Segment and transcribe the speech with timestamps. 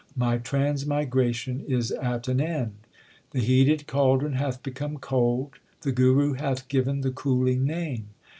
[0.15, 2.73] My transmigration is at an end.
[3.33, 8.07] The heated caldron hath become cold; the Guru hath given the cooling Name.